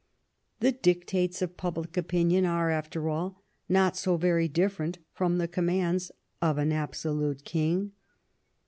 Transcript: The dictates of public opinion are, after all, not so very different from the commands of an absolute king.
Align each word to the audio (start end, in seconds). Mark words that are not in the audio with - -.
The 0.61 0.71
dictates 0.71 1.43
of 1.43 1.57
public 1.57 1.95
opinion 1.95 2.43
are, 2.43 2.71
after 2.71 3.07
all, 3.07 3.43
not 3.69 3.95
so 3.95 4.17
very 4.17 4.47
different 4.47 4.97
from 5.13 5.37
the 5.37 5.47
commands 5.47 6.11
of 6.41 6.57
an 6.57 6.71
absolute 6.71 7.45
king. 7.45 7.91